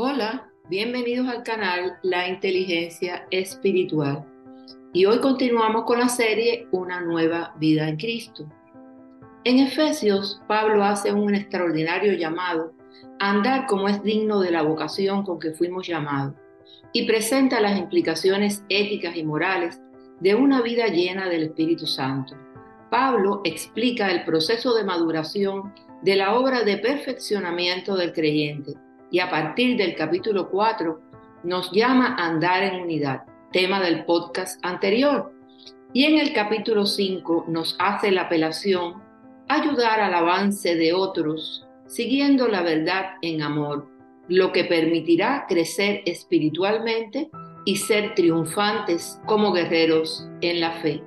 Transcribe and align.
Hola, 0.00 0.48
bienvenidos 0.70 1.26
al 1.26 1.42
canal 1.42 1.98
La 2.04 2.28
Inteligencia 2.28 3.26
Espiritual. 3.32 4.24
Y 4.92 5.06
hoy 5.06 5.18
continuamos 5.18 5.86
con 5.86 5.98
la 5.98 6.08
serie 6.08 6.68
Una 6.70 7.00
nueva 7.00 7.52
vida 7.58 7.88
en 7.88 7.96
Cristo. 7.96 8.46
En 9.42 9.58
Efesios, 9.58 10.40
Pablo 10.46 10.84
hace 10.84 11.12
un 11.12 11.34
extraordinario 11.34 12.12
llamado 12.12 12.74
a 13.18 13.28
andar 13.28 13.66
como 13.66 13.88
es 13.88 14.00
digno 14.04 14.38
de 14.38 14.52
la 14.52 14.62
vocación 14.62 15.24
con 15.24 15.40
que 15.40 15.50
fuimos 15.50 15.88
llamados 15.88 16.34
y 16.92 17.04
presenta 17.04 17.60
las 17.60 17.76
implicaciones 17.76 18.62
éticas 18.68 19.16
y 19.16 19.24
morales 19.24 19.80
de 20.20 20.36
una 20.36 20.62
vida 20.62 20.86
llena 20.86 21.28
del 21.28 21.42
Espíritu 21.42 21.88
Santo. 21.88 22.36
Pablo 22.88 23.40
explica 23.42 24.12
el 24.12 24.24
proceso 24.24 24.76
de 24.76 24.84
maduración 24.84 25.74
de 26.02 26.14
la 26.14 26.38
obra 26.38 26.62
de 26.62 26.76
perfeccionamiento 26.76 27.96
del 27.96 28.12
creyente 28.12 28.74
y 29.10 29.20
a 29.20 29.30
partir 29.30 29.76
del 29.76 29.94
capítulo 29.94 30.50
4 30.50 31.00
nos 31.44 31.70
llama 31.72 32.16
a 32.18 32.26
andar 32.26 32.62
en 32.62 32.80
unidad, 32.80 33.22
tema 33.52 33.80
del 33.80 34.04
podcast 34.04 34.64
anterior. 34.64 35.32
Y 35.92 36.04
en 36.04 36.18
el 36.18 36.32
capítulo 36.32 36.84
5 36.84 37.46
nos 37.48 37.76
hace 37.78 38.10
la 38.10 38.22
apelación 38.22 39.02
ayudar 39.48 40.00
al 40.00 40.14
avance 40.14 40.74
de 40.74 40.92
otros, 40.92 41.66
siguiendo 41.86 42.48
la 42.48 42.62
verdad 42.62 43.12
en 43.22 43.42
amor, 43.42 43.88
lo 44.28 44.52
que 44.52 44.64
permitirá 44.64 45.46
crecer 45.48 46.02
espiritualmente 46.04 47.30
y 47.64 47.76
ser 47.76 48.14
triunfantes 48.14 49.20
como 49.26 49.52
guerreros 49.52 50.28
en 50.42 50.60
la 50.60 50.72
fe. 50.82 51.02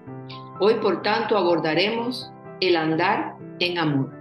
Hoy, 0.59 0.75
por 0.75 1.01
tanto, 1.03 1.37
abordaremos 1.37 2.31
el 2.59 2.75
andar 2.75 3.35
en 3.59 3.77
amor. 3.77 4.20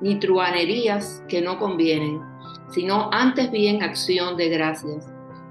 ni 0.00 0.18
truanerías 0.18 1.24
que 1.28 1.40
no 1.40 1.58
convienen 1.58 2.30
sino 2.70 3.10
antes 3.12 3.50
bien 3.50 3.82
acción 3.82 4.36
de 4.36 4.48
gracias, 4.48 5.06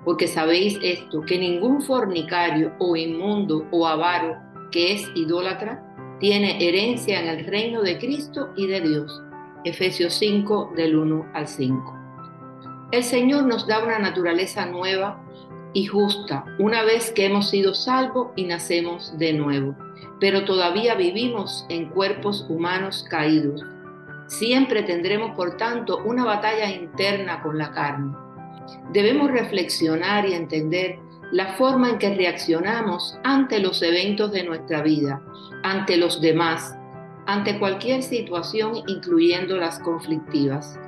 porque 0.05 0.27
sabéis 0.27 0.79
esto, 0.81 1.21
que 1.21 1.37
ningún 1.37 1.81
fornicario 1.81 2.73
o 2.79 2.95
inmundo 2.95 3.67
o 3.71 3.85
avaro 3.85 4.37
que 4.71 4.93
es 4.93 5.09
idólatra 5.15 5.83
tiene 6.19 6.65
herencia 6.65 7.19
en 7.21 7.27
el 7.27 7.45
reino 7.45 7.81
de 7.81 7.97
Cristo 7.97 8.49
y 8.55 8.67
de 8.67 8.81
Dios. 8.81 9.21
Efesios 9.65 10.13
5 10.13 10.73
del 10.75 10.95
1 10.95 11.31
al 11.33 11.47
5. 11.47 11.97
El 12.91 13.03
Señor 13.03 13.43
nos 13.45 13.67
da 13.67 13.83
una 13.83 13.99
naturaleza 13.99 14.65
nueva 14.65 15.21
y 15.73 15.85
justa 15.85 16.45
una 16.57 16.83
vez 16.83 17.11
que 17.11 17.25
hemos 17.25 17.49
sido 17.49 17.75
salvos 17.75 18.29
y 18.35 18.45
nacemos 18.45 19.17
de 19.17 19.33
nuevo, 19.33 19.75
pero 20.19 20.45
todavía 20.45 20.95
vivimos 20.95 21.65
en 21.69 21.89
cuerpos 21.89 22.45
humanos 22.49 23.05
caídos 23.09 23.63
Siempre 24.29 24.83
tendremos, 24.83 25.35
por 25.35 25.57
tanto, 25.57 26.03
una 26.05 26.23
batalla 26.23 26.69
interna 26.69 27.41
con 27.41 27.57
la 27.57 27.71
carne. 27.71 28.15
Debemos 28.93 29.31
reflexionar 29.31 30.27
y 30.27 30.33
entender 30.33 30.99
la 31.31 31.53
forma 31.53 31.89
en 31.89 31.97
que 31.97 32.13
reaccionamos 32.13 33.17
ante 33.23 33.57
los 33.57 33.81
eventos 33.81 34.31
de 34.31 34.43
nuestra 34.43 34.83
vida, 34.83 35.19
ante 35.63 35.97
los 35.97 36.21
demás, 36.21 36.77
ante 37.25 37.57
cualquier 37.57 38.03
situación, 38.03 38.83
incluyendo 38.85 39.57
las 39.57 39.79
conflictivas. 39.79 40.79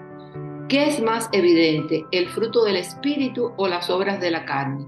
¿Qué 0.69 0.87
es 0.87 1.01
más 1.01 1.27
evidente, 1.31 2.05
el 2.11 2.29
fruto 2.29 2.63
del 2.63 2.75
espíritu 2.75 3.53
o 3.57 3.67
las 3.67 3.89
obras 3.89 4.21
de 4.21 4.29
la 4.29 4.45
carne? 4.45 4.87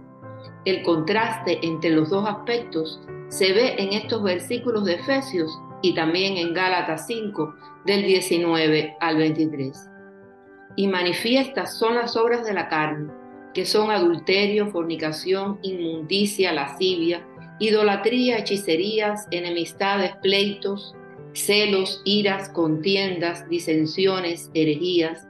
El 0.66 0.84
contraste 0.84 1.58
entre 1.64 1.90
los 1.90 2.12
dos 2.12 2.30
aspectos 2.30 3.02
se 3.30 3.52
ve 3.52 3.76
en 3.80 3.94
estos 3.94 4.22
versículos 4.22 4.86
de 4.86 4.94
Efesios 4.94 5.52
y 5.84 5.94
también 5.94 6.38
en 6.38 6.54
Gálatas 6.54 7.06
5, 7.06 7.56
del 7.86 8.04
19 8.04 8.96
al 9.02 9.18
23. 9.18 9.90
Y 10.78 10.88
manifiestas 10.88 11.78
son 11.78 11.96
las 11.96 12.16
obras 12.16 12.46
de 12.46 12.54
la 12.54 12.70
carne, 12.70 13.12
que 13.54 13.66
son 13.66 13.92
adulterio, 13.92 14.72
fornicación, 14.72 15.60
inmundicia, 15.62 16.54
lascivia, 16.54 17.28
idolatría, 17.60 18.40
hechicerías, 18.40 19.28
enemistades, 19.30 20.16
pleitos, 20.24 20.96
celos, 21.34 22.02
iras, 22.06 22.48
contiendas, 22.50 23.48
disensiones, 23.50 24.50
herejías, 24.54 25.28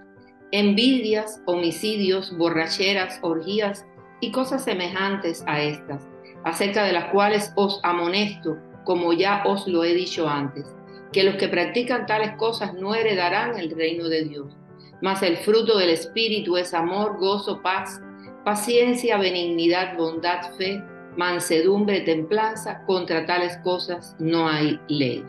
envidias, 0.52 1.42
homicidios, 1.46 2.38
borracheras, 2.38 3.18
orgías 3.24 3.88
y 4.22 4.32
cosas 4.32 4.64
semejantes 4.64 5.44
a 5.48 5.64
estas, 5.64 6.08
acerca 6.44 6.84
de 6.84 6.94
las 6.94 7.06
cuales 7.06 7.52
os 7.56 7.80
amonesto 7.82 8.56
como 8.84 9.14
ya 9.14 9.44
os 9.46 9.68
lo 9.68 9.84
he 9.84 9.94
dicho 9.94 10.28
antes, 10.28 10.66
que 11.12 11.24
los 11.24 11.36
que 11.36 11.48
practican 11.48 12.06
tales 12.06 12.36
cosas 12.38 12.74
no 12.74 12.96
heredarán 12.96 13.58
el 13.60 13.72
reino 13.72 14.10
de 14.10 14.24
Dios. 14.24 14.58
Mas 15.02 15.22
el 15.22 15.38
fruto 15.38 15.78
del 15.78 15.90
Espíritu 15.90 16.58
es 16.58 16.74
amor, 16.74 17.18
gozo, 17.20 17.62
paz, 17.62 18.02
paciencia, 18.44 19.18
benignidad, 19.18 19.98
bondad, 19.98 20.54
fe, 20.58 20.82
mansedumbre, 21.18 22.02
templanza. 22.02 22.84
Contra 22.86 23.26
tales 23.26 23.58
cosas 23.58 24.16
no 24.20 24.48
hay 24.48 24.80
ley. 24.88 25.24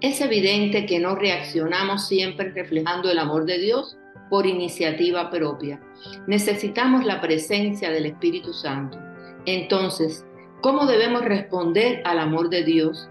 Es 0.00 0.20
evidente 0.20 0.86
que 0.86 0.98
no 0.98 1.14
reaccionamos 1.14 2.06
siempre 2.06 2.50
reflejando 2.50 3.10
el 3.10 3.18
amor 3.18 3.44
de 3.44 3.58
Dios 3.58 3.96
por 4.28 4.46
iniciativa 4.46 5.30
propia. 5.30 5.80
Necesitamos 6.26 7.04
la 7.04 7.20
presencia 7.20 7.90
del 7.90 8.06
Espíritu 8.06 8.52
Santo. 8.52 8.98
Entonces, 9.46 10.24
¿Cómo 10.60 10.86
debemos 10.86 11.22
responder 11.24 12.02
al 12.04 12.18
amor 12.18 12.48
de 12.48 12.64
Dios? 12.64 13.08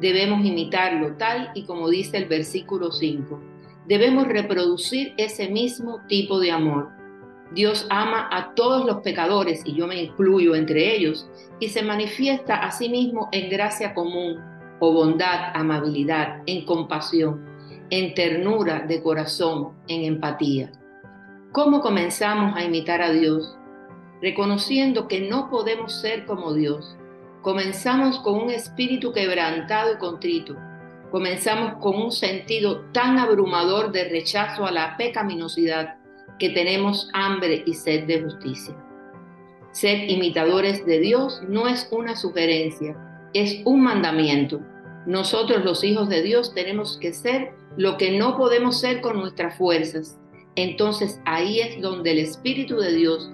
Debemos 0.00 0.44
imitarlo 0.44 1.16
tal 1.16 1.50
y 1.54 1.64
como 1.64 1.88
dice 1.88 2.16
el 2.16 2.26
versículo 2.26 2.90
5. 2.90 3.40
Debemos 3.86 4.26
reproducir 4.26 5.14
ese 5.16 5.48
mismo 5.48 6.00
tipo 6.08 6.40
de 6.40 6.50
amor. 6.50 6.90
Dios 7.52 7.86
ama 7.90 8.28
a 8.32 8.54
todos 8.54 8.84
los 8.84 9.02
pecadores, 9.02 9.62
y 9.64 9.74
yo 9.74 9.86
me 9.86 10.02
incluyo 10.02 10.56
entre 10.56 10.96
ellos, 10.96 11.28
y 11.60 11.68
se 11.68 11.82
manifiesta 11.82 12.56
a 12.56 12.72
sí 12.72 12.88
mismo 12.88 13.28
en 13.30 13.48
gracia 13.48 13.94
común, 13.94 14.40
o 14.80 14.92
bondad, 14.92 15.52
amabilidad, 15.54 16.42
en 16.46 16.64
compasión, 16.64 17.44
en 17.90 18.14
ternura 18.14 18.80
de 18.80 19.02
corazón, 19.02 19.74
en 19.86 20.04
empatía. 20.04 20.72
¿Cómo 21.52 21.80
comenzamos 21.80 22.56
a 22.56 22.64
imitar 22.64 23.00
a 23.00 23.10
Dios? 23.10 23.55
Reconociendo 24.20 25.08
que 25.08 25.20
no 25.20 25.50
podemos 25.50 26.00
ser 26.00 26.26
como 26.26 26.54
Dios. 26.54 26.96
Comenzamos 27.42 28.18
con 28.20 28.40
un 28.40 28.50
espíritu 28.50 29.12
quebrantado 29.12 29.92
y 29.94 29.98
contrito. 29.98 30.56
Comenzamos 31.10 31.74
con 31.80 31.96
un 31.96 32.12
sentido 32.12 32.80
tan 32.92 33.18
abrumador 33.18 33.92
de 33.92 34.08
rechazo 34.08 34.66
a 34.66 34.72
la 34.72 34.96
pecaminosidad 34.96 35.96
que 36.38 36.50
tenemos 36.50 37.08
hambre 37.12 37.62
y 37.66 37.74
sed 37.74 38.04
de 38.04 38.22
justicia. 38.22 38.74
Ser 39.70 40.10
imitadores 40.10 40.84
de 40.86 40.98
Dios 40.98 41.42
no 41.48 41.68
es 41.68 41.88
una 41.90 42.16
sugerencia, 42.16 42.96
es 43.34 43.60
un 43.64 43.82
mandamiento. 43.82 44.60
Nosotros 45.06 45.64
los 45.64 45.84
hijos 45.84 46.08
de 46.08 46.22
Dios 46.22 46.54
tenemos 46.54 46.98
que 46.98 47.12
ser 47.12 47.52
lo 47.76 47.96
que 47.96 48.18
no 48.18 48.36
podemos 48.36 48.80
ser 48.80 49.00
con 49.00 49.18
nuestras 49.18 49.56
fuerzas. 49.56 50.18
Entonces 50.56 51.20
ahí 51.26 51.60
es 51.60 51.80
donde 51.80 52.12
el 52.12 52.18
Espíritu 52.18 52.76
de 52.78 52.94
Dios 52.94 53.30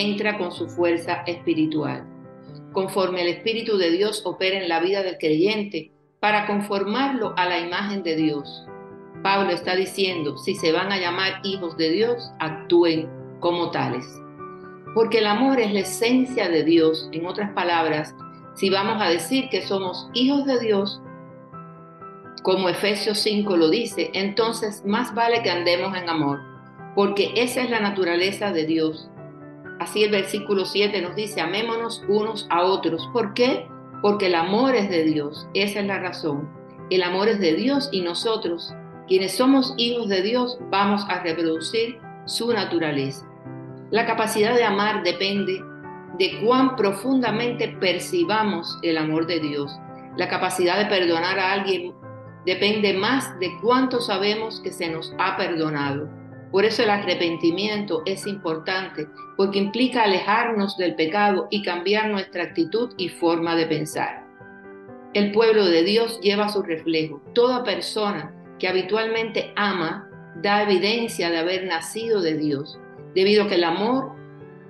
entra 0.00 0.38
con 0.38 0.52
su 0.52 0.68
fuerza 0.68 1.22
espiritual. 1.26 2.04
Conforme 2.72 3.22
el 3.22 3.28
Espíritu 3.28 3.78
de 3.78 3.90
Dios 3.90 4.22
opera 4.24 4.58
en 4.58 4.68
la 4.68 4.80
vida 4.80 5.02
del 5.02 5.18
creyente 5.18 5.92
para 6.20 6.46
conformarlo 6.46 7.34
a 7.36 7.46
la 7.46 7.58
imagen 7.58 8.02
de 8.02 8.16
Dios. 8.16 8.66
Pablo 9.22 9.50
está 9.50 9.74
diciendo, 9.74 10.36
si 10.36 10.54
se 10.54 10.72
van 10.72 10.92
a 10.92 10.98
llamar 10.98 11.40
hijos 11.42 11.76
de 11.76 11.90
Dios, 11.90 12.30
actúen 12.38 13.08
como 13.40 13.70
tales. 13.70 14.06
Porque 14.94 15.18
el 15.18 15.26
amor 15.26 15.60
es 15.60 15.72
la 15.72 15.80
esencia 15.80 16.48
de 16.48 16.64
Dios. 16.64 17.08
En 17.12 17.26
otras 17.26 17.52
palabras, 17.52 18.14
si 18.54 18.70
vamos 18.70 19.00
a 19.02 19.08
decir 19.08 19.48
que 19.50 19.62
somos 19.62 20.08
hijos 20.14 20.46
de 20.46 20.58
Dios, 20.60 21.02
como 22.42 22.68
Efesios 22.68 23.18
5 23.18 23.56
lo 23.56 23.68
dice, 23.68 24.10
entonces 24.14 24.84
más 24.86 25.14
vale 25.14 25.42
que 25.42 25.50
andemos 25.50 25.96
en 25.96 26.08
amor, 26.08 26.40
porque 26.94 27.32
esa 27.34 27.62
es 27.62 27.70
la 27.70 27.80
naturaleza 27.80 28.52
de 28.52 28.64
Dios. 28.64 29.10
Así 29.78 30.04
el 30.04 30.10
versículo 30.10 30.64
7 30.64 31.00
nos 31.02 31.14
dice, 31.14 31.40
amémonos 31.40 32.02
unos 32.08 32.46
a 32.50 32.62
otros. 32.62 33.08
¿Por 33.12 33.34
qué? 33.34 33.68
Porque 34.02 34.26
el 34.26 34.34
amor 34.34 34.74
es 34.74 34.88
de 34.88 35.04
Dios. 35.04 35.46
Esa 35.54 35.80
es 35.80 35.86
la 35.86 35.98
razón. 35.98 36.48
El 36.90 37.02
amor 37.02 37.28
es 37.28 37.40
de 37.40 37.54
Dios 37.54 37.88
y 37.92 38.00
nosotros 38.02 38.74
Quienes 39.08 39.36
somos 39.36 39.72
hijos 39.76 40.08
de 40.08 40.20
Dios 40.20 40.58
vamos 40.68 41.04
a 41.08 41.20
reproducir 41.22 42.00
su 42.24 42.52
naturaleza. 42.52 43.24
La 43.92 44.04
capacidad 44.04 44.52
de 44.56 44.64
amar 44.64 45.04
depende 45.04 45.62
de 46.18 46.40
cuán 46.44 46.74
profundamente 46.74 47.68
percibamos 47.78 48.78
el 48.82 48.98
amor 48.98 49.28
de 49.28 49.38
Dios. 49.38 49.78
La 50.16 50.28
capacidad 50.28 50.76
de 50.78 50.86
perdonar 50.86 51.38
a 51.38 51.52
alguien 51.52 51.94
depende 52.44 52.94
más 52.94 53.38
de 53.38 53.48
cuánto 53.62 54.00
sabemos 54.00 54.60
que 54.60 54.72
se 54.72 54.88
nos 54.88 55.14
ha 55.18 55.36
perdonado. 55.36 56.08
Por 56.50 56.64
eso 56.64 56.82
el 56.82 56.90
arrepentimiento 56.90 58.02
es 58.06 58.26
importante, 58.26 59.08
porque 59.36 59.58
implica 59.58 60.04
alejarnos 60.04 60.76
del 60.76 60.94
pecado 60.94 61.48
y 61.50 61.62
cambiar 61.62 62.10
nuestra 62.10 62.44
actitud 62.44 62.94
y 62.96 63.08
forma 63.08 63.56
de 63.56 63.66
pensar. 63.66 64.24
El 65.14 65.32
pueblo 65.32 65.66
de 65.66 65.82
Dios 65.82 66.20
lleva 66.20 66.48
su 66.48 66.62
reflejo. 66.62 67.22
Toda 67.34 67.64
persona 67.64 68.34
que 68.58 68.68
habitualmente 68.68 69.52
ama 69.56 70.08
da 70.42 70.62
evidencia 70.62 71.30
de 71.30 71.38
haber 71.38 71.64
nacido 71.66 72.20
de 72.20 72.36
Dios, 72.36 72.78
debido 73.14 73.44
a 73.44 73.48
que 73.48 73.54
el 73.54 73.64
amor 73.64 74.12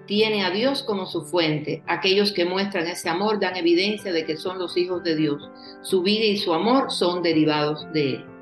tiene 0.06 0.44
a 0.44 0.50
Dios 0.50 0.82
como 0.82 1.06
su 1.06 1.22
fuente. 1.22 1.82
Aquellos 1.86 2.32
que 2.32 2.44
muestran 2.44 2.86
ese 2.86 3.08
amor 3.08 3.40
dan 3.40 3.56
evidencia 3.56 4.12
de 4.12 4.24
que 4.24 4.36
son 4.36 4.58
los 4.58 4.76
hijos 4.76 5.02
de 5.02 5.16
Dios. 5.16 5.50
Su 5.82 6.02
vida 6.02 6.24
y 6.24 6.36
su 6.36 6.54
amor 6.54 6.90
son 6.90 7.22
derivados 7.22 7.86
de 7.92 8.14
Él. 8.14 8.35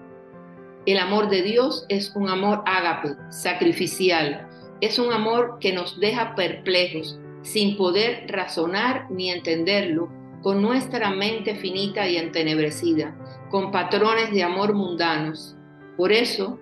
El 0.86 0.98
amor 0.98 1.30
de 1.30 1.40
Dios 1.40 1.86
es 1.88 2.14
un 2.14 2.28
amor 2.28 2.62
ágape, 2.66 3.16
sacrificial. 3.30 4.46
Es 4.82 4.98
un 4.98 5.14
amor 5.14 5.56
que 5.58 5.72
nos 5.72 5.98
deja 5.98 6.34
perplejos, 6.34 7.18
sin 7.40 7.78
poder 7.78 8.26
razonar 8.28 9.10
ni 9.10 9.30
entenderlo, 9.30 10.10
con 10.42 10.60
nuestra 10.60 11.08
mente 11.08 11.54
finita 11.54 12.06
y 12.06 12.18
entenebrecida, 12.18 13.16
con 13.50 13.70
patrones 13.70 14.30
de 14.32 14.42
amor 14.42 14.74
mundanos. 14.74 15.56
Por 15.96 16.12
eso, 16.12 16.60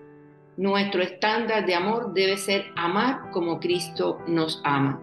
nuestro 0.56 1.02
estándar 1.02 1.66
de 1.66 1.74
amor 1.74 2.14
debe 2.14 2.36
ser 2.36 2.66
amar 2.76 3.32
como 3.32 3.58
Cristo 3.58 4.20
nos 4.28 4.60
ama. 4.62 5.00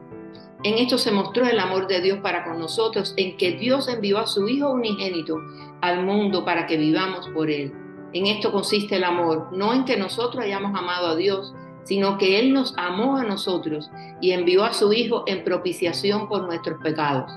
En 0.64 0.78
esto 0.78 0.98
se 0.98 1.12
mostró 1.12 1.46
el 1.46 1.60
amor 1.60 1.88
de 1.88 2.00
Dios 2.00 2.20
para 2.20 2.46
con 2.46 2.58
nosotros, 2.58 3.14
en 3.18 3.36
que 3.36 3.52
Dios 3.52 3.90
envió 3.90 4.18
a 4.18 4.28
su 4.28 4.48
Hijo 4.48 4.72
unigénito 4.72 5.36
al 5.82 6.06
mundo 6.06 6.46
para 6.46 6.68
que 6.68 6.78
vivamos 6.78 7.28
por 7.34 7.50
Él. 7.50 7.74
En 8.14 8.28
esto 8.28 8.52
consiste 8.52 8.96
el 8.96 9.04
amor, 9.04 9.50
no 9.52 9.74
en 9.74 9.86
que 9.86 9.98
nosotros 9.98 10.44
hayamos 10.44 10.78
amado 10.78 11.08
a 11.08 11.16
Dios, 11.16 11.54
sino 11.84 12.18
que 12.18 12.40
Él 12.40 12.54
nos 12.54 12.74
amó 12.78 13.18
a 13.18 13.24
nosotros 13.24 13.90
y 14.22 14.32
envió 14.32 14.64
a 14.64 14.74
su 14.74 14.92
Hijo 14.94 15.24
en 15.28 15.44
propiciación 15.44 16.28
por 16.28 16.46
nuestros 16.46 16.82
pecados. 16.82 17.32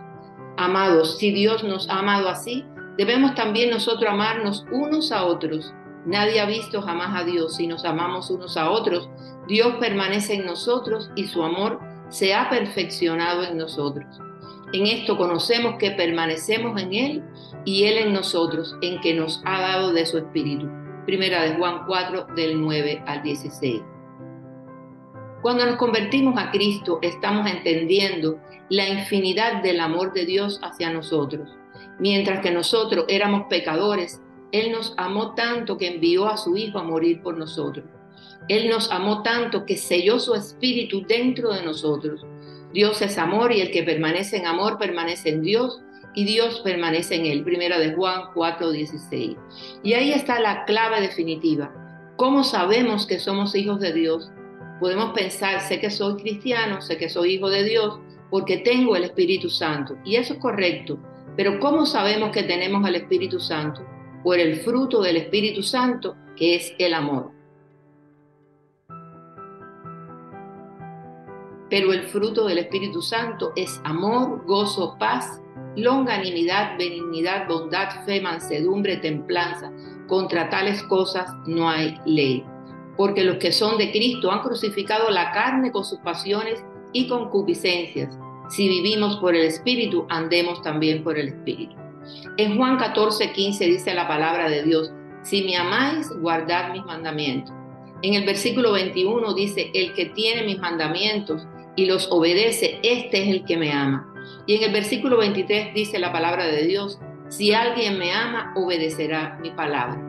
Amados, 0.56 1.18
si 1.18 1.30
Dios 1.30 1.64
nos 1.64 1.88
ha 1.88 2.00
amado 2.00 2.28
así, 2.28 2.64
debemos 2.96 3.34
también 3.34 3.70
nosotros 3.70 4.10
amarnos 4.10 4.66
unos 4.70 5.12
a 5.12 5.24
otros 5.24 5.72
Nadie 6.04 6.40
ha 6.40 6.46
visto 6.46 6.82
jamás 6.82 7.20
a 7.20 7.24
Dios. 7.24 7.56
Si 7.56 7.66
nos 7.66 7.84
amamos 7.84 8.30
unos 8.30 8.56
a 8.56 8.70
otros, 8.70 9.08
Dios 9.46 9.74
permanece 9.78 10.34
en 10.34 10.46
nosotros 10.46 11.10
y 11.14 11.28
su 11.28 11.42
amor 11.42 11.80
se 12.08 12.34
ha 12.34 12.50
perfeccionado 12.50 13.44
en 13.44 13.58
nosotros. 13.58 14.06
En 14.72 14.86
esto 14.86 15.18
conocemos 15.18 15.76
que 15.78 15.90
permanecemos 15.90 16.80
en 16.80 16.94
Él 16.94 17.22
y 17.64 17.84
Él 17.84 17.98
en 17.98 18.12
nosotros, 18.12 18.76
en 18.80 19.00
que 19.00 19.12
nos 19.12 19.42
ha 19.44 19.60
dado 19.60 19.92
de 19.92 20.06
su 20.06 20.18
Espíritu. 20.18 20.66
Primera 21.04 21.42
de 21.42 21.56
Juan 21.56 21.84
4, 21.86 22.28
del 22.36 22.60
9 22.60 23.02
al 23.06 23.22
16. 23.22 23.82
Cuando 25.42 25.66
nos 25.66 25.76
convertimos 25.76 26.40
a 26.40 26.50
Cristo, 26.52 27.00
estamos 27.02 27.50
entendiendo 27.50 28.38
la 28.70 28.88
infinidad 28.88 29.62
del 29.62 29.80
amor 29.80 30.12
de 30.12 30.24
Dios 30.24 30.60
hacia 30.62 30.90
nosotros. 30.90 31.50
Mientras 31.98 32.40
que 32.40 32.50
nosotros 32.50 33.04
éramos 33.08 33.46
pecadores, 33.50 34.22
él 34.52 34.70
nos 34.70 34.94
amó 34.96 35.34
tanto 35.34 35.76
que 35.76 35.88
envió 35.88 36.28
a 36.28 36.36
su 36.36 36.56
Hijo 36.56 36.78
a 36.78 36.84
morir 36.84 37.22
por 37.22 37.36
nosotros. 37.36 37.84
Él 38.48 38.68
nos 38.68 38.90
amó 38.90 39.22
tanto 39.22 39.66
que 39.66 39.76
selló 39.76 40.18
su 40.18 40.34
espíritu 40.34 41.04
dentro 41.06 41.52
de 41.52 41.62
nosotros. 41.62 42.24
Dios 42.72 43.02
es 43.02 43.18
amor 43.18 43.52
y 43.52 43.60
el 43.60 43.70
que 43.70 43.82
permanece 43.82 44.36
en 44.36 44.46
amor 44.46 44.78
permanece 44.78 45.30
en 45.30 45.42
Dios 45.42 45.82
y 46.14 46.24
Dios 46.24 46.60
permanece 46.60 47.16
en 47.16 47.26
él. 47.26 47.44
Primera 47.44 47.78
de 47.78 47.94
Juan 47.94 48.32
4:16. 48.34 49.36
Y 49.82 49.94
ahí 49.94 50.12
está 50.12 50.40
la 50.40 50.64
clave 50.64 51.00
definitiva. 51.00 51.72
¿Cómo 52.16 52.44
sabemos 52.44 53.06
que 53.06 53.18
somos 53.18 53.54
hijos 53.54 53.80
de 53.80 53.92
Dios? 53.92 54.30
Podemos 54.80 55.12
pensar, 55.12 55.60
sé 55.60 55.80
que 55.80 55.90
soy 55.90 56.16
cristiano, 56.16 56.80
sé 56.82 56.96
que 56.96 57.08
soy 57.08 57.34
hijo 57.34 57.50
de 57.50 57.64
Dios 57.64 57.98
porque 58.30 58.58
tengo 58.58 58.96
el 58.96 59.04
Espíritu 59.04 59.48
Santo. 59.48 59.96
Y 60.04 60.16
eso 60.16 60.34
es 60.34 60.40
correcto. 60.40 60.98
Pero 61.36 61.60
¿cómo 61.60 61.86
sabemos 61.86 62.30
que 62.30 62.42
tenemos 62.42 62.86
el 62.86 62.96
Espíritu 62.96 63.40
Santo? 63.40 63.86
por 64.22 64.38
el 64.38 64.56
fruto 64.56 65.02
del 65.02 65.16
Espíritu 65.16 65.62
Santo, 65.62 66.16
que 66.36 66.54
es 66.54 66.74
el 66.78 66.94
amor. 66.94 67.32
Pero 71.72 71.94
el 71.94 72.02
fruto 72.02 72.44
del 72.44 72.58
Espíritu 72.58 73.00
Santo 73.00 73.54
es 73.56 73.80
amor, 73.84 74.44
gozo, 74.44 74.94
paz, 74.98 75.40
longanimidad, 75.74 76.76
benignidad, 76.76 77.48
bondad, 77.48 78.04
fe, 78.04 78.20
mansedumbre, 78.20 78.98
templanza. 78.98 79.72
Contra 80.06 80.50
tales 80.50 80.82
cosas 80.82 81.32
no 81.46 81.70
hay 81.70 81.96
ley. 82.04 82.44
Porque 82.98 83.24
los 83.24 83.38
que 83.38 83.52
son 83.52 83.78
de 83.78 83.90
Cristo 83.90 84.30
han 84.30 84.42
crucificado 84.42 85.08
la 85.08 85.30
carne 85.30 85.72
con 85.72 85.82
sus 85.82 85.98
pasiones 86.00 86.62
y 86.92 87.08
concupiscencias. 87.08 88.18
Si 88.50 88.68
vivimos 88.68 89.16
por 89.16 89.34
el 89.34 89.46
Espíritu, 89.46 90.04
andemos 90.10 90.60
también 90.60 91.02
por 91.02 91.18
el 91.18 91.28
Espíritu. 91.28 91.74
En 92.36 92.58
Juan 92.58 92.76
14, 92.76 93.32
15 93.32 93.64
dice 93.64 93.94
la 93.94 94.06
palabra 94.06 94.50
de 94.50 94.62
Dios, 94.62 94.92
si 95.22 95.42
me 95.42 95.56
amáis, 95.56 96.10
guardad 96.20 96.70
mis 96.70 96.84
mandamientos. 96.84 97.54
En 98.02 98.12
el 98.12 98.26
versículo 98.26 98.72
21 98.72 99.32
dice, 99.32 99.70
el 99.72 99.94
que 99.94 100.06
tiene 100.06 100.42
mis 100.42 100.58
mandamientos 100.58 101.46
y 101.76 101.86
los 101.86 102.10
obedece, 102.10 102.78
este 102.82 103.22
es 103.22 103.28
el 103.28 103.44
que 103.44 103.56
me 103.56 103.72
ama. 103.72 104.08
Y 104.46 104.56
en 104.56 104.64
el 104.64 104.72
versículo 104.72 105.18
23 105.18 105.74
dice 105.74 105.98
la 105.98 106.12
palabra 106.12 106.46
de 106.46 106.64
Dios, 106.64 106.98
si 107.28 107.52
alguien 107.54 107.98
me 107.98 108.12
ama, 108.12 108.52
obedecerá 108.56 109.38
mi 109.42 109.50
palabra. 109.50 110.00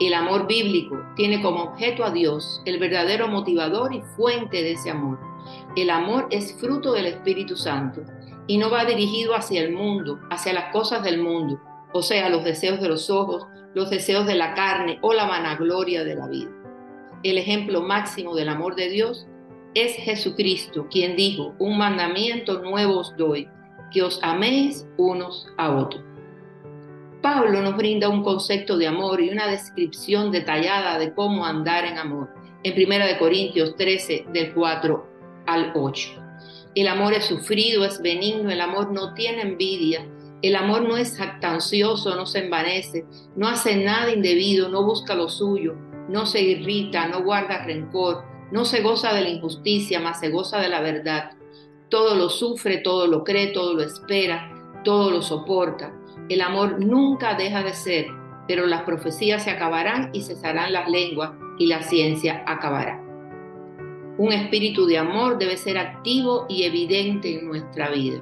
El 0.00 0.14
amor 0.14 0.46
bíblico 0.46 0.96
tiene 1.16 1.42
como 1.42 1.64
objeto 1.64 2.04
a 2.04 2.10
Dios, 2.10 2.62
el 2.64 2.78
verdadero 2.78 3.28
motivador 3.28 3.92
y 3.92 4.00
fuente 4.16 4.62
de 4.62 4.72
ese 4.72 4.90
amor. 4.90 5.18
El 5.76 5.90
amor 5.90 6.28
es 6.30 6.54
fruto 6.58 6.92
del 6.92 7.06
Espíritu 7.06 7.56
Santo 7.56 8.02
y 8.46 8.58
no 8.58 8.70
va 8.70 8.84
dirigido 8.84 9.34
hacia 9.34 9.60
el 9.60 9.72
mundo, 9.72 10.18
hacia 10.30 10.52
las 10.52 10.72
cosas 10.72 11.02
del 11.02 11.20
mundo, 11.20 11.60
o 11.92 12.02
sea, 12.02 12.28
los 12.28 12.44
deseos 12.44 12.80
de 12.80 12.88
los 12.88 13.10
ojos, 13.10 13.46
los 13.74 13.90
deseos 13.90 14.26
de 14.26 14.34
la 14.34 14.54
carne 14.54 14.98
o 15.02 15.12
la 15.12 15.26
vanagloria 15.26 16.02
de 16.04 16.14
la 16.14 16.28
vida. 16.28 16.50
El 17.22 17.36
ejemplo 17.36 17.82
máximo 17.82 18.34
del 18.34 18.48
amor 18.48 18.74
de 18.74 18.88
Dios 18.88 19.26
es 19.74 19.94
Jesucristo, 19.96 20.86
quien 20.90 21.16
dijo, 21.16 21.54
un 21.58 21.78
mandamiento 21.78 22.60
nuevo 22.62 22.98
os 22.98 23.16
doy, 23.16 23.48
que 23.92 24.02
os 24.02 24.20
améis 24.22 24.86
unos 24.96 25.48
a 25.56 25.70
otros. 25.74 26.02
Pablo 27.22 27.60
nos 27.62 27.76
brinda 27.76 28.08
un 28.08 28.22
concepto 28.22 28.78
de 28.78 28.86
amor 28.86 29.20
y 29.20 29.30
una 29.30 29.48
descripción 29.48 30.30
detallada 30.30 30.98
de 30.98 31.12
cómo 31.14 31.44
andar 31.44 31.84
en 31.84 31.98
amor 31.98 32.28
en 32.62 32.74
1 32.74 33.18
Corintios 33.18 33.76
13 33.76 34.26
del 34.32 34.52
4 34.54 35.06
al 35.46 35.72
8. 35.74 36.08
El 36.74 36.88
amor 36.88 37.12
es 37.14 37.24
sufrido, 37.24 37.84
es 37.84 38.00
benigno, 38.00 38.50
el 38.50 38.60
amor 38.60 38.92
no 38.92 39.14
tiene 39.14 39.42
envidia, 39.42 40.06
el 40.42 40.54
amor 40.54 40.82
no 40.82 40.96
es 40.96 41.16
jactancioso, 41.16 42.14
no 42.14 42.26
se 42.26 42.44
envanece, 42.44 43.04
no 43.34 43.48
hace 43.48 43.76
nada 43.76 44.12
indebido, 44.12 44.68
no 44.68 44.84
busca 44.84 45.14
lo 45.14 45.28
suyo, 45.28 45.74
no 46.08 46.26
se 46.26 46.40
irrita, 46.40 47.08
no 47.08 47.22
guarda 47.24 47.64
rencor, 47.64 48.24
no 48.50 48.64
se 48.64 48.80
goza 48.80 49.12
de 49.12 49.22
la 49.22 49.28
injusticia, 49.28 50.00
mas 50.00 50.20
se 50.20 50.30
goza 50.30 50.58
de 50.58 50.68
la 50.68 50.80
verdad. 50.80 51.32
Todo 51.90 52.14
lo 52.14 52.28
sufre, 52.28 52.78
todo 52.78 53.06
lo 53.06 53.24
cree, 53.24 53.48
todo 53.48 53.74
lo 53.74 53.82
espera, 53.82 54.52
todo 54.84 55.10
lo 55.10 55.22
soporta. 55.22 55.92
El 56.28 56.40
amor 56.40 56.80
nunca 56.80 57.34
deja 57.34 57.62
de 57.62 57.74
ser, 57.74 58.06
pero 58.46 58.66
las 58.66 58.82
profecías 58.82 59.44
se 59.44 59.50
acabarán 59.50 60.10
y 60.12 60.22
cesarán 60.22 60.72
las 60.72 60.88
lenguas 60.88 61.32
y 61.58 61.66
la 61.66 61.82
ciencia 61.82 62.42
acabará. 62.46 63.02
Un 64.16 64.32
espíritu 64.32 64.86
de 64.86 64.98
amor 64.98 65.38
debe 65.38 65.56
ser 65.56 65.78
activo 65.78 66.46
y 66.48 66.64
evidente 66.64 67.38
en 67.38 67.46
nuestra 67.46 67.90
vida. 67.90 68.20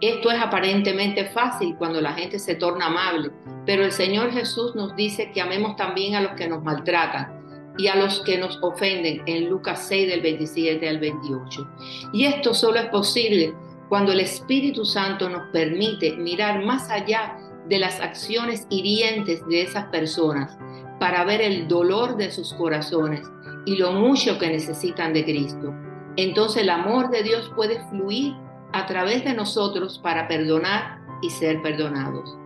Esto 0.00 0.30
es 0.30 0.38
aparentemente 0.38 1.24
fácil 1.24 1.74
cuando 1.78 2.00
la 2.00 2.12
gente 2.12 2.38
se 2.38 2.54
torna 2.54 2.86
amable, 2.86 3.30
pero 3.64 3.82
el 3.82 3.92
Señor 3.92 4.30
Jesús 4.30 4.74
nos 4.74 4.94
dice 4.94 5.32
que 5.32 5.40
amemos 5.40 5.76
también 5.76 6.14
a 6.14 6.20
los 6.20 6.32
que 6.32 6.46
nos 6.46 6.62
maltratan 6.62 7.35
y 7.78 7.88
a 7.88 7.96
los 7.96 8.20
que 8.20 8.38
nos 8.38 8.58
ofenden 8.62 9.22
en 9.26 9.50
Lucas 9.50 9.86
6 9.88 10.08
del 10.08 10.20
27 10.20 10.88
al 10.88 10.98
28. 10.98 11.68
Y 12.12 12.24
esto 12.24 12.54
solo 12.54 12.78
es 12.78 12.86
posible 12.86 13.54
cuando 13.88 14.12
el 14.12 14.20
Espíritu 14.20 14.84
Santo 14.84 15.28
nos 15.28 15.50
permite 15.52 16.16
mirar 16.16 16.64
más 16.64 16.90
allá 16.90 17.36
de 17.68 17.78
las 17.78 18.00
acciones 18.00 18.66
hirientes 18.70 19.46
de 19.48 19.62
esas 19.62 19.86
personas 19.86 20.56
para 20.98 21.24
ver 21.24 21.40
el 21.40 21.68
dolor 21.68 22.16
de 22.16 22.30
sus 22.30 22.54
corazones 22.54 23.26
y 23.66 23.76
lo 23.76 23.92
mucho 23.92 24.38
que 24.38 24.48
necesitan 24.48 25.12
de 25.12 25.24
Cristo. 25.24 25.74
Entonces 26.16 26.62
el 26.62 26.70
amor 26.70 27.10
de 27.10 27.22
Dios 27.22 27.50
puede 27.54 27.80
fluir 27.90 28.34
a 28.72 28.86
través 28.86 29.24
de 29.24 29.34
nosotros 29.34 29.98
para 29.98 30.28
perdonar 30.28 30.98
y 31.22 31.30
ser 31.30 31.60
perdonados. 31.62 32.36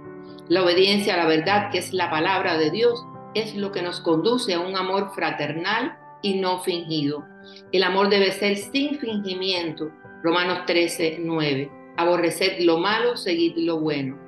La 0.48 0.64
obediencia 0.64 1.14
a 1.14 1.18
la 1.18 1.26
verdad, 1.26 1.70
que 1.70 1.78
es 1.78 1.92
la 1.92 2.10
palabra 2.10 2.56
de 2.56 2.70
Dios, 2.70 3.04
es 3.34 3.54
lo 3.54 3.72
que 3.72 3.82
nos 3.82 4.00
conduce 4.00 4.54
a 4.54 4.60
un 4.60 4.76
amor 4.76 5.12
fraternal 5.14 5.98
y 6.22 6.40
no 6.40 6.60
fingido. 6.60 7.24
El 7.72 7.82
amor 7.82 8.08
debe 8.08 8.32
ser 8.32 8.56
sin 8.56 8.98
fingimiento. 8.98 9.90
Romanos 10.22 10.66
13, 10.66 11.18
9. 11.20 11.70
Aborreced 11.96 12.60
lo 12.60 12.78
malo, 12.78 13.16
seguid 13.16 13.56
lo 13.56 13.80
bueno. 13.80 14.18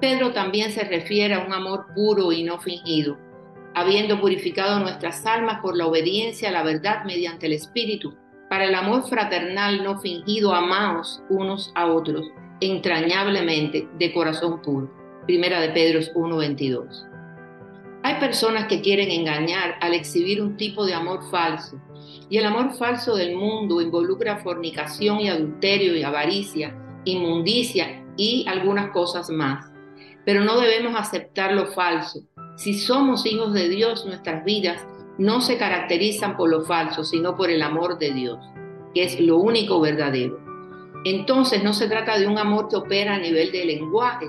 Pedro 0.00 0.32
también 0.32 0.70
se 0.70 0.84
refiere 0.84 1.34
a 1.34 1.44
un 1.44 1.52
amor 1.52 1.86
puro 1.94 2.32
y 2.32 2.44
no 2.44 2.60
fingido, 2.60 3.18
habiendo 3.74 4.20
purificado 4.20 4.78
nuestras 4.78 5.26
almas 5.26 5.60
por 5.60 5.76
la 5.76 5.86
obediencia 5.86 6.48
a 6.48 6.52
la 6.52 6.62
verdad 6.62 7.04
mediante 7.04 7.46
el 7.46 7.52
Espíritu. 7.52 8.16
Para 8.48 8.64
el 8.64 8.74
amor 8.74 9.08
fraternal 9.08 9.82
no 9.82 9.98
fingido, 9.98 10.54
amaos 10.54 11.22
unos 11.28 11.72
a 11.74 11.86
otros 11.86 12.30
entrañablemente 12.60 13.88
de 13.98 14.12
corazón 14.12 14.60
puro. 14.62 14.90
Primera 15.26 15.60
de 15.60 15.70
Pedro 15.70 16.00
1:22. 16.14 17.07
Hay 18.08 18.14
personas 18.20 18.68
que 18.68 18.80
quieren 18.80 19.10
engañar 19.10 19.76
al 19.82 19.92
exhibir 19.92 20.40
un 20.40 20.56
tipo 20.56 20.86
de 20.86 20.94
amor 20.94 21.30
falso, 21.30 21.78
y 22.30 22.38
el 22.38 22.46
amor 22.46 22.72
falso 22.72 23.14
del 23.14 23.36
mundo 23.36 23.82
involucra 23.82 24.38
fornicación 24.38 25.20
y 25.20 25.28
adulterio 25.28 25.94
y 25.94 26.02
avaricia, 26.02 26.74
inmundicia 27.04 28.02
y 28.16 28.46
algunas 28.48 28.92
cosas 28.92 29.28
más. 29.28 29.70
Pero 30.24 30.42
no 30.42 30.58
debemos 30.58 30.98
aceptar 30.98 31.52
lo 31.52 31.66
falso. 31.66 32.20
Si 32.56 32.72
somos 32.72 33.26
hijos 33.26 33.52
de 33.52 33.68
Dios, 33.68 34.06
nuestras 34.06 34.42
vidas 34.42 34.86
no 35.18 35.42
se 35.42 35.58
caracterizan 35.58 36.34
por 36.38 36.48
lo 36.48 36.62
falso, 36.62 37.04
sino 37.04 37.36
por 37.36 37.50
el 37.50 37.60
amor 37.60 37.98
de 37.98 38.14
Dios, 38.14 38.38
que 38.94 39.04
es 39.04 39.20
lo 39.20 39.36
único 39.36 39.82
verdadero. 39.82 40.40
Entonces 41.04 41.62
no 41.62 41.74
se 41.74 41.88
trata 41.88 42.18
de 42.18 42.26
un 42.26 42.38
amor 42.38 42.68
que 42.68 42.76
opera 42.76 43.16
a 43.16 43.18
nivel 43.18 43.52
de 43.52 43.66
lenguaje, 43.66 44.28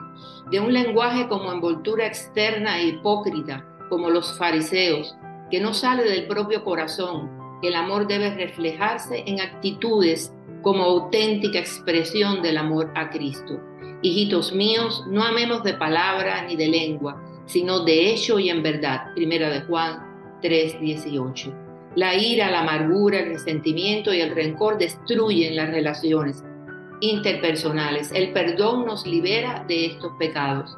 de 0.51 0.59
un 0.59 0.73
lenguaje 0.73 1.29
como 1.29 1.53
envoltura 1.53 2.05
externa 2.05 2.77
e 2.79 2.87
hipócrita, 2.87 3.68
como 3.89 4.09
los 4.09 4.37
fariseos, 4.37 5.15
que 5.49 5.59
no 5.59 5.73
sale 5.73 6.03
del 6.03 6.27
propio 6.27 6.63
corazón. 6.63 7.29
El 7.61 7.75
amor 7.75 8.07
debe 8.07 8.35
reflejarse 8.35 9.23
en 9.25 9.41
actitudes 9.41 10.33
como 10.61 10.83
auténtica 10.83 11.59
expresión 11.59 12.41
del 12.41 12.57
amor 12.57 12.91
a 12.95 13.09
Cristo. 13.09 13.59
Hijitos 14.01 14.53
míos, 14.53 15.03
no 15.09 15.23
amemos 15.23 15.63
de 15.63 15.73
palabra 15.73 16.43
ni 16.43 16.55
de 16.55 16.67
lengua, 16.67 17.21
sino 17.45 17.83
de 17.83 18.11
hecho 18.11 18.39
y 18.39 18.49
en 18.49 18.63
verdad. 18.63 19.13
Primera 19.15 19.49
de 19.49 19.61
Juan 19.61 20.39
3:18. 20.41 21.53
La 21.95 22.15
ira, 22.15 22.51
la 22.51 22.61
amargura, 22.61 23.19
el 23.19 23.29
resentimiento 23.29 24.13
y 24.13 24.21
el 24.21 24.35
rencor 24.35 24.77
destruyen 24.77 25.55
las 25.55 25.69
relaciones 25.71 26.43
interpersonales. 27.01 28.11
El 28.11 28.31
perdón 28.31 28.85
nos 28.85 29.05
libera 29.05 29.65
de 29.67 29.87
estos 29.87 30.11
pecados. 30.19 30.77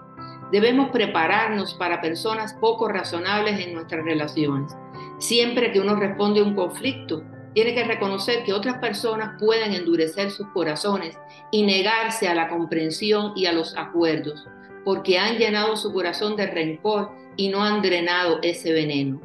Debemos 0.51 0.89
prepararnos 0.89 1.73
para 1.75 2.01
personas 2.01 2.53
poco 2.55 2.89
razonables 2.89 3.59
en 3.65 3.73
nuestras 3.73 4.03
relaciones. 4.03 4.75
Siempre 5.17 5.71
que 5.71 5.79
uno 5.79 5.95
responde 5.95 6.41
a 6.41 6.43
un 6.43 6.55
conflicto, 6.55 7.23
tiene 7.53 7.73
que 7.73 7.83
reconocer 7.83 8.43
que 8.43 8.53
otras 8.53 8.77
personas 8.79 9.39
pueden 9.39 9.73
endurecer 9.73 10.31
sus 10.31 10.47
corazones 10.47 11.17
y 11.51 11.63
negarse 11.63 12.27
a 12.27 12.35
la 12.35 12.49
comprensión 12.49 13.33
y 13.35 13.45
a 13.45 13.53
los 13.53 13.77
acuerdos, 13.77 14.47
porque 14.83 15.19
han 15.19 15.37
llenado 15.37 15.75
su 15.75 15.93
corazón 15.93 16.35
de 16.35 16.47
rencor 16.47 17.11
y 17.37 17.49
no 17.49 17.63
han 17.63 17.81
drenado 17.81 18.39
ese 18.41 18.73
veneno. 18.73 19.21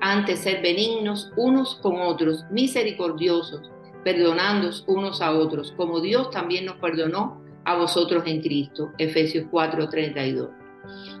Antes 0.00 0.40
ser 0.40 0.62
benignos 0.62 1.32
unos 1.36 1.76
con 1.76 2.00
otros, 2.00 2.44
misericordiosos, 2.50 3.70
perdonándoos 4.04 4.84
unos 4.86 5.20
a 5.20 5.32
otros, 5.32 5.72
como 5.76 6.00
Dios 6.00 6.30
también 6.30 6.64
nos 6.64 6.76
perdonó 6.76 7.42
a 7.64 7.76
vosotros 7.76 8.24
en 8.26 8.40
Cristo. 8.40 8.92
Efesios 8.98 9.46
4:32. 9.50 10.59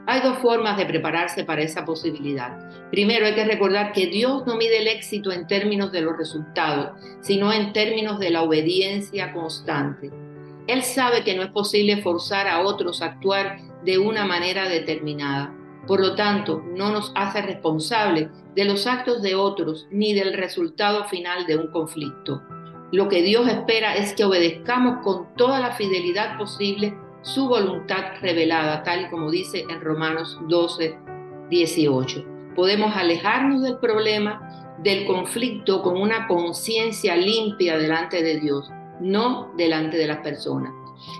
Hay 0.06 0.20
dos 0.22 0.38
formas 0.38 0.76
de 0.76 0.86
prepararse 0.86 1.44
para 1.44 1.62
esa 1.62 1.84
posibilidad. 1.84 2.58
Primero 2.90 3.26
hay 3.26 3.34
que 3.34 3.44
recordar 3.44 3.92
que 3.92 4.06
Dios 4.06 4.46
no 4.46 4.56
mide 4.56 4.78
el 4.78 4.88
éxito 4.88 5.30
en 5.32 5.46
términos 5.46 5.92
de 5.92 6.00
los 6.00 6.16
resultados, 6.16 6.98
sino 7.20 7.52
en 7.52 7.72
términos 7.72 8.18
de 8.18 8.30
la 8.30 8.42
obediencia 8.42 9.32
constante. 9.32 10.10
Él 10.66 10.82
sabe 10.82 11.24
que 11.24 11.34
no 11.34 11.42
es 11.42 11.50
posible 11.50 12.02
forzar 12.02 12.48
a 12.48 12.60
otros 12.60 13.02
a 13.02 13.06
actuar 13.06 13.58
de 13.84 13.98
una 13.98 14.24
manera 14.24 14.68
determinada. 14.68 15.54
Por 15.86 16.00
lo 16.00 16.14
tanto, 16.14 16.62
no 16.76 16.92
nos 16.92 17.12
hace 17.14 17.42
responsables 17.42 18.28
de 18.54 18.64
los 18.64 18.86
actos 18.86 19.22
de 19.22 19.34
otros 19.34 19.88
ni 19.90 20.12
del 20.12 20.34
resultado 20.34 21.04
final 21.04 21.46
de 21.46 21.56
un 21.56 21.68
conflicto. 21.68 22.42
Lo 22.92 23.08
que 23.08 23.22
Dios 23.22 23.48
espera 23.48 23.96
es 23.96 24.14
que 24.14 24.24
obedezcamos 24.24 25.02
con 25.02 25.34
toda 25.36 25.60
la 25.60 25.72
fidelidad 25.72 26.36
posible 26.36 26.94
su 27.22 27.48
voluntad 27.48 28.14
revelada, 28.20 28.82
tal 28.82 29.02
y 29.02 29.10
como 29.10 29.30
dice 29.30 29.64
en 29.68 29.80
Romanos 29.80 30.38
12, 30.48 30.98
18. 31.50 32.24
Podemos 32.54 32.96
alejarnos 32.96 33.62
del 33.62 33.78
problema, 33.78 34.76
del 34.78 35.06
conflicto, 35.06 35.82
con 35.82 36.00
una 36.00 36.26
conciencia 36.26 37.16
limpia 37.16 37.76
delante 37.76 38.22
de 38.22 38.40
Dios, 38.40 38.70
no 39.00 39.52
delante 39.56 39.96
de 39.96 40.06
las 40.06 40.18
personas. 40.18 40.72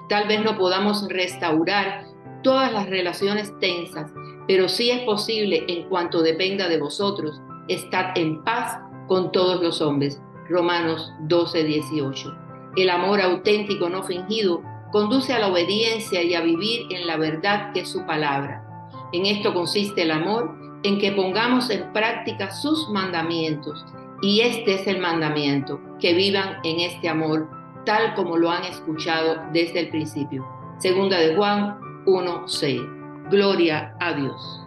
Tal 0.09 0.27
vez 0.29 0.43
no 0.43 0.57
podamos 0.57 1.07
restaurar 1.09 2.07
todas 2.43 2.73
las 2.73 2.89
relaciones 2.89 3.53
tensas, 3.61 4.11
pero 4.47 4.69
sí 4.69 4.91
es 4.91 5.01
posible, 5.03 5.65
en 5.69 5.89
cuanto 5.89 6.23
dependa 6.23 6.69
de 6.69 6.81
vosotros, 6.81 7.41
estar 7.69 8.13
en 8.17 8.43
paz 8.43 8.79
con 9.07 9.33
todos 9.33 9.63
los 9.63 9.81
hombres 9.81 10.21
Romanos 10.49 11.13
12, 11.21 11.65
18. 11.65 12.37
El 12.77 12.91
amor 12.91 13.21
auténtico, 13.21 13.89
no 13.89 14.03
fingido, 14.03 14.63
conduce 14.91 15.33
a 15.33 15.39
la 15.39 15.49
obediencia 15.49 16.23
y 16.23 16.35
a 16.35 16.41
vivir 16.41 16.87
en 16.91 17.07
la 17.07 17.17
verdad 17.17 17.73
que 17.73 17.81
es 17.81 17.89
su 17.89 18.05
palabra. 18.07 18.65
En 19.13 19.27
esto 19.27 19.53
consiste 19.55 20.03
el 20.03 20.11
amor, 20.11 20.57
en 20.83 20.99
que 20.99 21.13
pongamos 21.13 21.71
en 21.71 21.93
práctica 21.93 22.51
sus 22.51 22.89
mandamientos. 22.91 23.85
Y 24.23 24.41
este 24.41 24.75
es 24.75 24.87
el 24.87 25.01
mandamiento, 25.01 25.81
que 25.99 26.15
vivan 26.15 26.59
en 26.65 26.81
este 26.81 27.09
amor, 27.09 27.49
tal 27.85 28.15
como 28.15 28.37
lo 28.37 28.51
han 28.51 28.65
escuchado 28.65 29.43
desde 29.53 29.81
el 29.81 29.89
principio. 29.91 30.47
Segunda 30.79 31.19
de 31.19 31.35
Juan 31.35 31.79
1, 32.07 32.49
6. 32.49 32.81
Gloria 33.31 33.95
a 34.01 34.13
Dios. 34.15 34.61